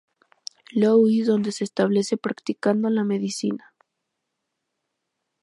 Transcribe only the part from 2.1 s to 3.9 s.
practicando la medicina.